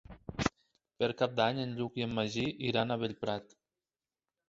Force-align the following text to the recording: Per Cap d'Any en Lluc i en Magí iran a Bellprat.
Per 1.03 1.09
Cap 1.19 1.35
d'Any 1.41 1.63
en 1.67 1.77
Lluc 1.83 2.01
i 2.03 2.07
en 2.09 2.19
Magí 2.19 2.49
iran 2.73 2.91
a 2.91 3.01
Bellprat. 3.07 3.59